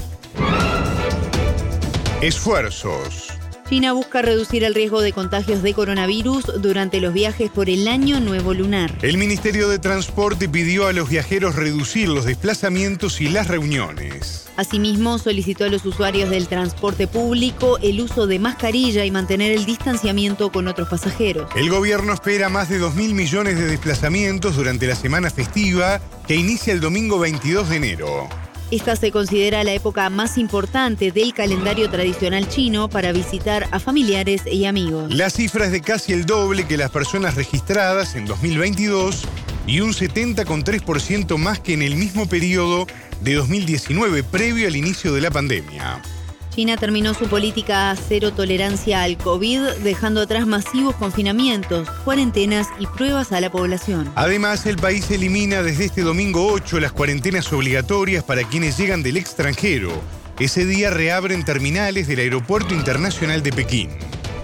Esfuerzos. 2.22 3.35
China 3.68 3.92
busca 3.94 4.22
reducir 4.22 4.62
el 4.62 4.74
riesgo 4.74 5.02
de 5.02 5.12
contagios 5.12 5.60
de 5.60 5.74
coronavirus 5.74 6.62
durante 6.62 7.00
los 7.00 7.12
viajes 7.12 7.50
por 7.50 7.68
el 7.68 7.88
año 7.88 8.20
nuevo 8.20 8.54
lunar. 8.54 8.96
El 9.02 9.18
Ministerio 9.18 9.68
de 9.68 9.80
Transporte 9.80 10.48
pidió 10.48 10.86
a 10.86 10.92
los 10.92 11.08
viajeros 11.08 11.56
reducir 11.56 12.08
los 12.08 12.26
desplazamientos 12.26 13.20
y 13.20 13.28
las 13.28 13.48
reuniones. 13.48 14.46
Asimismo, 14.56 15.18
solicitó 15.18 15.64
a 15.64 15.68
los 15.68 15.84
usuarios 15.84 16.30
del 16.30 16.46
transporte 16.46 17.08
público 17.08 17.78
el 17.82 18.00
uso 18.00 18.28
de 18.28 18.38
mascarilla 18.38 19.04
y 19.04 19.10
mantener 19.10 19.50
el 19.50 19.66
distanciamiento 19.66 20.52
con 20.52 20.68
otros 20.68 20.88
pasajeros. 20.88 21.50
El 21.56 21.68
gobierno 21.68 22.12
espera 22.12 22.48
más 22.48 22.68
de 22.68 22.80
2.000 22.80 23.14
millones 23.14 23.58
de 23.58 23.66
desplazamientos 23.66 24.54
durante 24.54 24.86
la 24.86 24.94
semana 24.94 25.28
festiva 25.28 26.00
que 26.28 26.36
inicia 26.36 26.72
el 26.72 26.80
domingo 26.80 27.18
22 27.18 27.68
de 27.68 27.76
enero. 27.76 28.28
Esta 28.72 28.96
se 28.96 29.12
considera 29.12 29.62
la 29.62 29.74
época 29.74 30.10
más 30.10 30.36
importante 30.38 31.12
del 31.12 31.32
calendario 31.32 31.88
tradicional 31.88 32.48
chino 32.48 32.88
para 32.88 33.12
visitar 33.12 33.68
a 33.70 33.78
familiares 33.78 34.42
y 34.44 34.64
amigos. 34.64 35.14
La 35.14 35.30
cifra 35.30 35.66
es 35.66 35.72
de 35.72 35.80
casi 35.80 36.12
el 36.12 36.26
doble 36.26 36.66
que 36.66 36.76
las 36.76 36.90
personas 36.90 37.36
registradas 37.36 38.16
en 38.16 38.26
2022 38.26 39.22
y 39.68 39.80
un 39.80 39.92
70,3% 39.92 41.36
más 41.36 41.60
que 41.60 41.74
en 41.74 41.82
el 41.82 41.94
mismo 41.94 42.28
periodo 42.28 42.88
de 43.20 43.34
2019, 43.34 44.24
previo 44.24 44.66
al 44.66 44.74
inicio 44.74 45.12
de 45.12 45.20
la 45.20 45.30
pandemia. 45.30 46.02
China 46.56 46.78
terminó 46.78 47.12
su 47.12 47.26
política 47.28 47.94
cero 48.08 48.32
tolerancia 48.32 49.02
al 49.02 49.18
COVID, 49.18 49.60
dejando 49.84 50.22
atrás 50.22 50.46
masivos 50.46 50.94
confinamientos, 50.94 51.86
cuarentenas 52.02 52.68
y 52.78 52.86
pruebas 52.86 53.30
a 53.32 53.42
la 53.42 53.50
población. 53.50 54.10
Además, 54.14 54.64
el 54.64 54.76
país 54.76 55.10
elimina 55.10 55.62
desde 55.62 55.84
este 55.84 56.00
domingo 56.00 56.50
8 56.50 56.80
las 56.80 56.92
cuarentenas 56.92 57.52
obligatorias 57.52 58.24
para 58.24 58.42
quienes 58.44 58.78
llegan 58.78 59.02
del 59.02 59.18
extranjero. 59.18 59.92
Ese 60.38 60.64
día 60.64 60.88
reabren 60.88 61.44
terminales 61.44 62.08
del 62.08 62.20
Aeropuerto 62.20 62.72
Internacional 62.72 63.42
de 63.42 63.52
Pekín. 63.52 63.90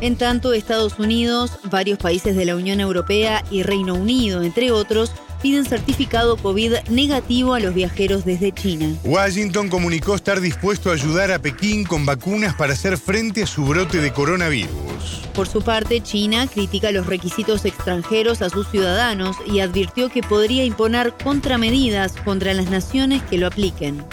En 0.02 0.16
tanto, 0.16 0.52
Estados 0.52 0.98
Unidos, 0.98 1.60
varios 1.70 1.98
países 1.98 2.36
de 2.36 2.44
la 2.44 2.56
Unión 2.56 2.80
Europea 2.80 3.42
y 3.50 3.62
Reino 3.62 3.94
Unido, 3.94 4.42
entre 4.42 4.70
otros, 4.70 5.12
piden 5.42 5.64
certificado 5.66 6.36
COVID 6.36 6.74
negativo 6.88 7.54
a 7.54 7.60
los 7.60 7.74
viajeros 7.74 8.24
desde 8.24 8.52
China. 8.52 8.96
Washington 9.04 9.68
comunicó 9.68 10.14
estar 10.14 10.40
dispuesto 10.40 10.90
a 10.90 10.94
ayudar 10.94 11.32
a 11.32 11.40
Pekín 11.40 11.84
con 11.84 12.06
vacunas 12.06 12.54
para 12.54 12.72
hacer 12.72 12.96
frente 12.96 13.42
a 13.42 13.46
su 13.46 13.64
brote 13.64 13.98
de 13.98 14.12
coronavirus. 14.12 15.22
Por 15.34 15.48
su 15.48 15.62
parte, 15.62 16.00
China 16.02 16.46
critica 16.46 16.92
los 16.92 17.06
requisitos 17.06 17.64
extranjeros 17.64 18.42
a 18.42 18.50
sus 18.50 18.68
ciudadanos 18.68 19.36
y 19.46 19.60
advirtió 19.60 20.08
que 20.08 20.22
podría 20.22 20.64
imponer 20.64 21.14
contramedidas 21.22 22.12
contra 22.24 22.54
las 22.54 22.70
naciones 22.70 23.22
que 23.22 23.38
lo 23.38 23.46
apliquen. 23.46 24.04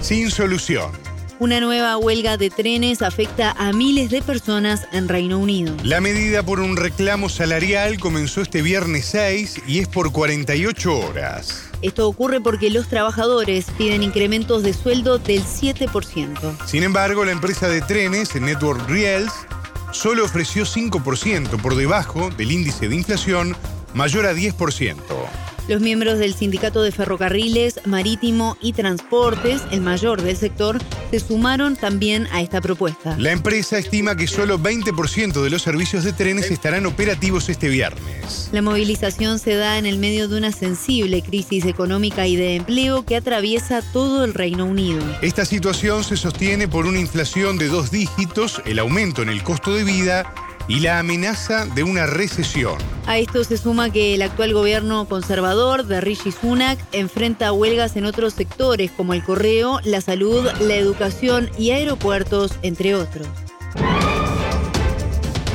Sin 0.00 0.30
solución. 0.30 1.07
Una 1.40 1.60
nueva 1.60 1.96
huelga 1.98 2.36
de 2.36 2.50
trenes 2.50 3.00
afecta 3.00 3.52
a 3.52 3.72
miles 3.72 4.10
de 4.10 4.22
personas 4.22 4.88
en 4.90 5.06
Reino 5.06 5.38
Unido. 5.38 5.72
La 5.84 6.00
medida 6.00 6.42
por 6.42 6.58
un 6.58 6.76
reclamo 6.76 7.28
salarial 7.28 8.00
comenzó 8.00 8.40
este 8.40 8.60
viernes 8.60 9.04
6 9.04 9.62
y 9.68 9.78
es 9.78 9.86
por 9.86 10.10
48 10.10 10.98
horas. 10.98 11.70
Esto 11.80 12.08
ocurre 12.08 12.40
porque 12.40 12.70
los 12.70 12.88
trabajadores 12.88 13.66
piden 13.78 14.02
incrementos 14.02 14.64
de 14.64 14.72
sueldo 14.72 15.18
del 15.18 15.44
7%. 15.44 16.66
Sin 16.66 16.82
embargo, 16.82 17.24
la 17.24 17.30
empresa 17.30 17.68
de 17.68 17.82
trenes, 17.82 18.34
Network 18.34 18.88
Rails, 18.88 19.32
solo 19.92 20.24
ofreció 20.24 20.64
5% 20.64 21.62
por 21.62 21.76
debajo 21.76 22.30
del 22.30 22.50
índice 22.50 22.88
de 22.88 22.96
inflación 22.96 23.54
mayor 23.94 24.26
a 24.26 24.34
10%. 24.34 24.96
Los 25.68 25.82
miembros 25.82 26.18
del 26.18 26.32
Sindicato 26.32 26.82
de 26.82 26.92
Ferrocarriles, 26.92 27.80
Marítimo 27.84 28.56
y 28.62 28.72
Transportes, 28.72 29.60
el 29.70 29.82
mayor 29.82 30.22
del 30.22 30.34
sector, 30.34 30.78
se 31.10 31.20
sumaron 31.20 31.76
también 31.76 32.26
a 32.32 32.40
esta 32.40 32.62
propuesta. 32.62 33.14
La 33.18 33.32
empresa 33.32 33.76
estima 33.76 34.16
que 34.16 34.26
solo 34.26 34.58
20% 34.58 35.42
de 35.42 35.50
los 35.50 35.60
servicios 35.60 36.04
de 36.04 36.14
trenes 36.14 36.50
estarán 36.50 36.86
operativos 36.86 37.50
este 37.50 37.68
viernes. 37.68 38.48
La 38.50 38.62
movilización 38.62 39.38
se 39.38 39.56
da 39.56 39.76
en 39.76 39.84
el 39.84 39.98
medio 39.98 40.26
de 40.28 40.38
una 40.38 40.52
sensible 40.52 41.20
crisis 41.20 41.66
económica 41.66 42.26
y 42.26 42.36
de 42.36 42.56
empleo 42.56 43.04
que 43.04 43.16
atraviesa 43.16 43.82
todo 43.92 44.24
el 44.24 44.32
Reino 44.32 44.64
Unido. 44.64 45.04
Esta 45.20 45.44
situación 45.44 46.02
se 46.02 46.16
sostiene 46.16 46.66
por 46.66 46.86
una 46.86 46.98
inflación 46.98 47.58
de 47.58 47.68
dos 47.68 47.90
dígitos, 47.90 48.62
el 48.64 48.78
aumento 48.78 49.20
en 49.20 49.28
el 49.28 49.42
costo 49.42 49.74
de 49.74 49.84
vida 49.84 50.32
y 50.68 50.80
la 50.80 50.98
amenaza 50.98 51.66
de 51.66 51.82
una 51.82 52.06
recesión. 52.06 52.76
A 53.06 53.18
esto 53.18 53.42
se 53.42 53.56
suma 53.56 53.90
que 53.90 54.14
el 54.14 54.22
actual 54.22 54.52
gobierno 54.52 55.08
conservador 55.08 55.86
de 55.86 56.00
Rishi 56.00 56.30
Sunak 56.30 56.78
enfrenta 56.92 57.52
huelgas 57.52 57.96
en 57.96 58.04
otros 58.04 58.34
sectores 58.34 58.90
como 58.90 59.14
el 59.14 59.24
correo, 59.24 59.80
la 59.84 60.02
salud, 60.02 60.46
la 60.60 60.74
educación 60.74 61.50
y 61.58 61.70
aeropuertos, 61.70 62.52
entre 62.62 62.94
otros. 62.94 63.26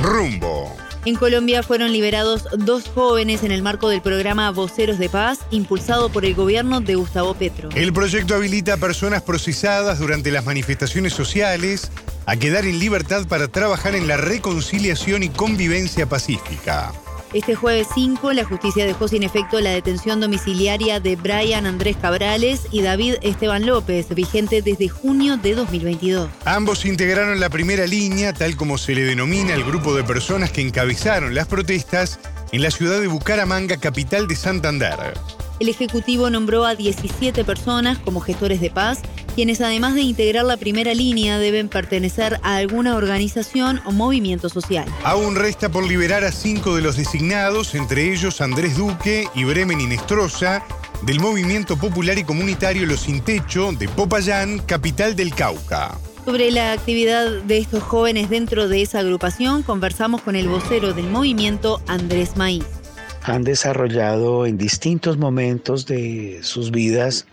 Rumbo. 0.01 0.75
En 1.05 1.15
Colombia 1.15 1.63
fueron 1.63 1.91
liberados 1.91 2.47
dos 2.57 2.85
jóvenes 2.87 3.43
en 3.43 3.51
el 3.51 3.61
marco 3.61 3.89
del 3.89 4.01
programa 4.01 4.51
Voceros 4.51 4.97
de 4.97 5.09
Paz, 5.09 5.39
impulsado 5.51 6.09
por 6.09 6.23
el 6.23 6.33
gobierno 6.33 6.79
de 6.79 6.95
Gustavo 6.95 7.33
Petro. 7.33 7.67
El 7.75 7.91
proyecto 7.91 8.35
habilita 8.35 8.75
a 8.75 8.77
personas 8.77 9.21
procesadas 9.21 9.99
durante 9.99 10.31
las 10.31 10.45
manifestaciones 10.45 11.11
sociales 11.11 11.91
a 12.25 12.35
quedar 12.35 12.65
en 12.65 12.79
libertad 12.79 13.27
para 13.27 13.47
trabajar 13.47 13.95
en 13.95 14.07
la 14.07 14.17
reconciliación 14.17 15.23
y 15.23 15.29
convivencia 15.29 16.07
pacífica. 16.07 16.91
Este 17.33 17.55
jueves 17.55 17.87
5, 17.95 18.31
la 18.33 18.45
justicia 18.45 18.85
dejó 18.85 19.07
sin 19.07 19.23
efecto 19.23 19.59
la 19.59 19.71
detención 19.71 20.19
domiciliaria 20.19 20.99
de 20.99 21.15
Brian 21.15 21.65
Andrés 21.65 21.97
Cabrales 21.99 22.67
y 22.69 22.83
David 22.83 23.15
Esteban 23.23 23.65
López, 23.65 24.13
vigente 24.13 24.61
desde 24.61 24.87
junio 24.87 25.37
de 25.37 25.55
2022. 25.55 26.29
Ambos 26.45 26.85
integraron 26.85 27.39
la 27.39 27.49
primera 27.49 27.87
línea, 27.87 28.33
tal 28.33 28.55
como 28.55 28.77
se 28.77 28.93
le 28.93 29.01
denomina 29.01 29.55
el 29.55 29.63
grupo 29.63 29.95
de 29.95 30.03
personas 30.03 30.51
que 30.51 30.61
encabezaron 30.61 31.33
las 31.33 31.47
protestas 31.47 32.19
en 32.51 32.61
la 32.61 32.69
ciudad 32.69 33.01
de 33.01 33.07
Bucaramanga, 33.07 33.77
capital 33.77 34.27
de 34.27 34.35
Santander. 34.35 35.13
El 35.59 35.69
Ejecutivo 35.69 36.29
nombró 36.29 36.65
a 36.65 36.75
17 36.75 37.43
personas 37.43 37.99
como 37.99 38.19
gestores 38.19 38.59
de 38.59 38.69
paz 38.69 39.01
quienes 39.35 39.61
además 39.61 39.95
de 39.95 40.01
integrar 40.01 40.45
la 40.45 40.57
primera 40.57 40.93
línea 40.93 41.39
deben 41.39 41.67
pertenecer 41.67 42.39
a 42.43 42.57
alguna 42.57 42.95
organización 42.95 43.81
o 43.85 43.91
movimiento 43.91 44.49
social. 44.49 44.85
Aún 45.03 45.35
resta 45.35 45.69
por 45.69 45.87
liberar 45.87 46.23
a 46.23 46.31
cinco 46.31 46.75
de 46.75 46.81
los 46.81 46.97
designados, 46.97 47.75
entre 47.75 48.11
ellos 48.11 48.41
Andrés 48.41 48.77
Duque 48.77 49.27
y 49.33 49.43
Bremen 49.43 49.81
Inestrosa, 49.81 50.63
del 51.01 51.19
movimiento 51.19 51.77
popular 51.77 52.17
y 52.17 52.23
comunitario 52.23 52.85
Los 52.85 53.01
Sin 53.01 53.21
Techo 53.21 53.71
de 53.73 53.89
Popayán, 53.89 54.59
capital 54.59 55.15
del 55.15 55.33
Cauca. 55.33 55.97
Sobre 56.25 56.51
la 56.51 56.71
actividad 56.71 57.29
de 57.41 57.57
estos 57.57 57.83
jóvenes 57.83 58.29
dentro 58.29 58.69
de 58.69 58.81
esa 58.81 58.99
agrupación, 58.99 59.63
conversamos 59.63 60.21
con 60.21 60.37
el 60.37 60.47
vocero 60.47 60.93
del 60.93 61.09
movimiento, 61.09 61.81
Andrés 61.87 62.37
Maíz. 62.37 62.82
Han 63.25 63.43
desarrollado 63.43 64.45
en 64.45 64.57
distintos 64.57 65.17
momentos 65.17 65.85
de 65.85 66.39
sus 66.43 66.71
vidas 66.71 67.25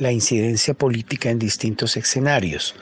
la 0.00 0.10
incidencia 0.10 0.74
política 0.74 1.30
en 1.30 1.38
distintos 1.38 1.96
escenarios. 1.96 2.74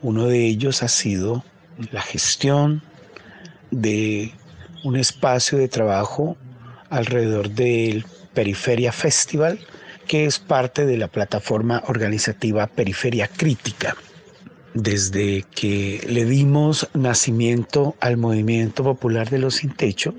Uno 0.00 0.26
de 0.26 0.46
ellos 0.46 0.82
ha 0.82 0.88
sido 0.88 1.44
la 1.90 2.02
gestión 2.02 2.82
de 3.70 4.32
un 4.84 4.96
espacio 4.96 5.58
de 5.58 5.68
trabajo 5.68 6.36
alrededor 6.88 7.50
del 7.50 8.04
Periferia 8.32 8.92
Festival, 8.92 9.58
que 10.06 10.24
es 10.24 10.38
parte 10.38 10.86
de 10.86 10.96
la 10.96 11.08
plataforma 11.08 11.82
organizativa 11.86 12.66
Periferia 12.66 13.26
Crítica. 13.28 13.96
Desde 14.74 15.44
que 15.54 16.06
le 16.08 16.24
dimos 16.24 16.88
nacimiento 16.94 17.96
al 18.00 18.16
movimiento 18.16 18.84
popular 18.84 19.28
de 19.30 19.38
los 19.38 19.56
sin 19.56 19.72
techo, 19.72 20.14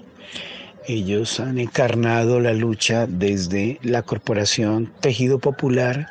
ellos 0.87 1.39
han 1.39 1.59
encarnado 1.59 2.39
la 2.39 2.53
lucha 2.53 3.05
desde 3.07 3.79
la 3.83 4.01
Corporación 4.01 4.91
Tejido 5.01 5.39
Popular 5.39 6.07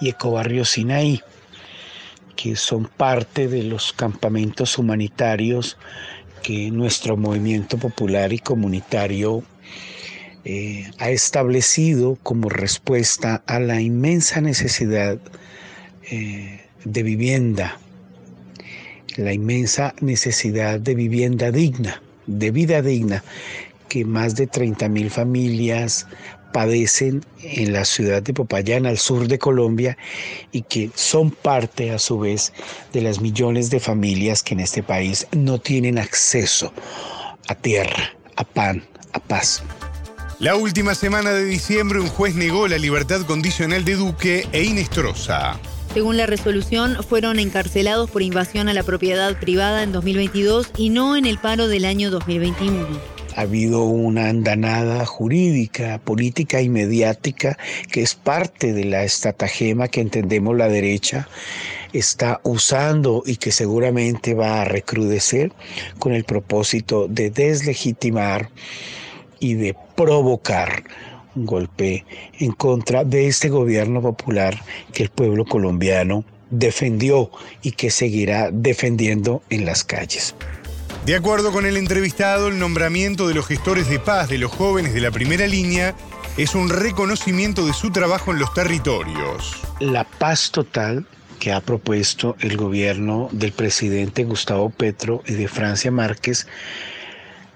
y 0.00 0.08
Ecobarrio 0.08 0.64
Sinaí, 0.64 1.22
que 2.34 2.56
son 2.56 2.86
parte 2.86 3.48
de 3.48 3.62
los 3.62 3.92
campamentos 3.92 4.78
humanitarios 4.78 5.78
que 6.42 6.70
nuestro 6.70 7.16
movimiento 7.16 7.78
popular 7.78 8.32
y 8.32 8.38
comunitario 8.38 9.42
eh, 10.44 10.90
ha 10.98 11.10
establecido 11.10 12.18
como 12.22 12.48
respuesta 12.48 13.42
a 13.46 13.58
la 13.58 13.80
inmensa 13.80 14.40
necesidad 14.40 15.18
eh, 16.10 16.60
de 16.84 17.02
vivienda, 17.02 17.78
la 19.16 19.32
inmensa 19.32 19.94
necesidad 20.00 20.78
de 20.78 20.94
vivienda 20.94 21.50
digna, 21.50 22.00
de 22.26 22.50
vida 22.52 22.82
digna 22.82 23.24
que 23.88 24.04
más 24.04 24.34
de 24.36 24.46
30 24.46 24.88
mil 24.88 25.10
familias 25.10 26.06
padecen 26.52 27.22
en 27.42 27.74
la 27.74 27.84
ciudad 27.84 28.22
de 28.22 28.32
Popayán, 28.32 28.86
al 28.86 28.96
sur 28.96 29.28
de 29.28 29.38
Colombia, 29.38 29.98
y 30.52 30.62
que 30.62 30.90
son 30.94 31.30
parte 31.30 31.90
a 31.90 31.98
su 31.98 32.18
vez 32.18 32.52
de 32.94 33.02
las 33.02 33.20
millones 33.20 33.68
de 33.68 33.78
familias 33.78 34.42
que 34.42 34.54
en 34.54 34.60
este 34.60 34.82
país 34.82 35.26
no 35.32 35.58
tienen 35.58 35.98
acceso 35.98 36.72
a 37.48 37.54
tierra, 37.54 38.14
a 38.36 38.44
pan, 38.44 38.82
a 39.12 39.20
paz. 39.20 39.62
La 40.38 40.56
última 40.56 40.94
semana 40.94 41.30
de 41.32 41.44
diciembre 41.44 42.00
un 42.00 42.08
juez 42.08 42.34
negó 42.34 42.68
la 42.68 42.78
libertad 42.78 43.22
condicional 43.26 43.84
de 43.84 43.96
Duque 43.96 44.48
e 44.52 44.64
Inestrosa. 44.64 45.58
Según 45.92 46.16
la 46.16 46.26
resolución, 46.26 47.02
fueron 47.06 47.38
encarcelados 47.38 48.10
por 48.10 48.22
invasión 48.22 48.68
a 48.68 48.74
la 48.74 48.82
propiedad 48.82 49.38
privada 49.38 49.82
en 49.82 49.92
2022 49.92 50.70
y 50.76 50.90
no 50.90 51.16
en 51.16 51.24
el 51.24 51.38
paro 51.38 51.68
del 51.68 51.86
año 51.86 52.10
2021 52.10 53.15
ha 53.36 53.42
habido 53.42 53.84
una 53.84 54.30
andanada 54.30 55.04
jurídica, 55.04 55.98
política 55.98 56.62
y 56.62 56.68
mediática 56.68 57.58
que 57.92 58.02
es 58.02 58.14
parte 58.14 58.72
de 58.72 58.84
la 58.84 59.04
estratagema 59.04 59.88
que 59.88 60.00
entendemos 60.00 60.56
la 60.56 60.68
derecha 60.68 61.28
está 61.92 62.40
usando 62.42 63.22
y 63.24 63.36
que 63.36 63.52
seguramente 63.52 64.34
va 64.34 64.62
a 64.62 64.64
recrudecer 64.64 65.52
con 65.98 66.12
el 66.12 66.24
propósito 66.24 67.08
de 67.08 67.30
deslegitimar 67.30 68.50
y 69.38 69.54
de 69.54 69.76
provocar 69.94 70.84
un 71.34 71.46
golpe 71.46 72.04
en 72.38 72.52
contra 72.52 73.04
de 73.04 73.26
este 73.26 73.48
gobierno 73.48 74.00
popular 74.00 74.62
que 74.92 75.04
el 75.04 75.10
pueblo 75.10 75.44
colombiano 75.44 76.24
defendió 76.50 77.30
y 77.62 77.72
que 77.72 77.90
seguirá 77.90 78.50
defendiendo 78.50 79.42
en 79.50 79.66
las 79.66 79.84
calles. 79.84 80.34
De 81.06 81.14
acuerdo 81.14 81.52
con 81.52 81.66
el 81.66 81.76
entrevistado, 81.76 82.48
el 82.48 82.58
nombramiento 82.58 83.28
de 83.28 83.34
los 83.34 83.46
gestores 83.46 83.88
de 83.88 84.00
paz 84.00 84.28
de 84.28 84.38
los 84.38 84.50
jóvenes 84.50 84.92
de 84.92 85.00
la 85.00 85.12
primera 85.12 85.46
línea 85.46 85.94
es 86.36 86.56
un 86.56 86.68
reconocimiento 86.68 87.64
de 87.64 87.74
su 87.74 87.92
trabajo 87.92 88.32
en 88.32 88.40
los 88.40 88.52
territorios. 88.52 89.52
La 89.78 90.02
paz 90.02 90.50
total 90.50 91.06
que 91.38 91.52
ha 91.52 91.60
propuesto 91.60 92.34
el 92.40 92.56
gobierno 92.56 93.28
del 93.30 93.52
presidente 93.52 94.24
Gustavo 94.24 94.68
Petro 94.70 95.22
y 95.28 95.34
de 95.34 95.46
Francia 95.46 95.92
Márquez, 95.92 96.48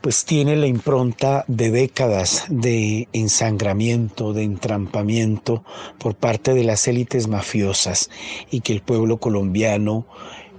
pues 0.00 0.24
tiene 0.24 0.54
la 0.54 0.68
impronta 0.68 1.44
de 1.48 1.72
décadas 1.72 2.44
de 2.50 3.08
ensangramiento, 3.12 4.32
de 4.32 4.44
entrampamiento 4.44 5.64
por 5.98 6.14
parte 6.14 6.54
de 6.54 6.62
las 6.62 6.86
élites 6.86 7.26
mafiosas 7.26 8.10
y 8.48 8.60
que 8.60 8.74
el 8.74 8.80
pueblo 8.80 9.16
colombiano 9.16 10.06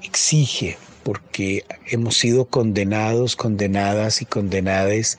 exige 0.04 0.78
porque 1.04 1.66
hemos 1.88 2.18
sido 2.18 2.46
condenados, 2.46 3.36
condenadas 3.36 4.22
y 4.22 4.26
condenades 4.26 5.18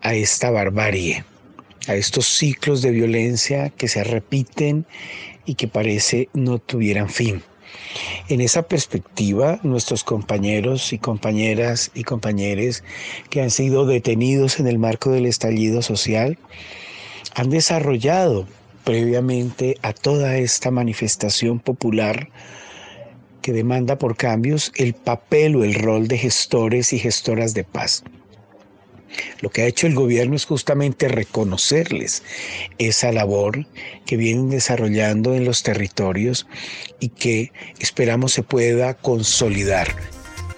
a 0.00 0.14
esta 0.14 0.50
barbarie, 0.50 1.24
a 1.88 1.94
estos 1.94 2.26
ciclos 2.26 2.82
de 2.82 2.90
violencia 2.90 3.70
que 3.70 3.88
se 3.88 4.04
repiten 4.04 4.86
y 5.46 5.54
que 5.54 5.68
parece 5.68 6.28
no 6.34 6.58
tuvieran 6.58 7.08
fin. 7.08 7.42
En 8.28 8.40
esa 8.40 8.62
perspectiva, 8.62 9.58
nuestros 9.62 10.04
compañeros 10.04 10.92
y 10.92 10.98
compañeras 10.98 11.90
y 11.94 12.04
compañeros 12.04 12.82
que 13.30 13.42
han 13.42 13.50
sido 13.50 13.86
detenidos 13.86 14.60
en 14.60 14.66
el 14.66 14.78
marco 14.78 15.10
del 15.10 15.26
estallido 15.26 15.82
social 15.82 16.38
han 17.34 17.50
desarrollado 17.50 18.46
previamente 18.84 19.76
a 19.82 19.92
toda 19.92 20.36
esta 20.36 20.70
manifestación 20.70 21.60
popular 21.60 22.28
que 23.42 23.52
demanda 23.52 23.98
por 23.98 24.16
cambios 24.16 24.72
el 24.76 24.94
papel 24.94 25.56
o 25.56 25.64
el 25.64 25.74
rol 25.74 26.08
de 26.08 26.16
gestores 26.16 26.92
y 26.92 26.98
gestoras 26.98 27.52
de 27.52 27.64
paz. 27.64 28.04
Lo 29.40 29.50
que 29.50 29.62
ha 29.62 29.66
hecho 29.66 29.86
el 29.86 29.94
gobierno 29.94 30.36
es 30.36 30.46
justamente 30.46 31.08
reconocerles 31.08 32.22
esa 32.78 33.12
labor 33.12 33.66
que 34.06 34.16
vienen 34.16 34.48
desarrollando 34.48 35.34
en 35.34 35.44
los 35.44 35.62
territorios 35.62 36.46
y 37.00 37.08
que 37.08 37.52
esperamos 37.78 38.32
se 38.32 38.42
pueda 38.42 38.94
consolidar. 38.94 39.94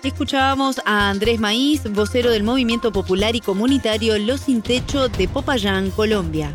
Escuchábamos 0.04 0.82
a 0.84 1.08
Andrés 1.08 1.40
Maíz, 1.40 1.82
vocero 1.90 2.30
del 2.30 2.42
Movimiento 2.42 2.92
Popular 2.92 3.34
y 3.34 3.40
Comunitario 3.40 4.18
Los 4.18 4.42
Sin 4.42 4.60
Techo 4.60 5.08
de 5.08 5.26
Popayán, 5.28 5.90
Colombia. 5.90 6.54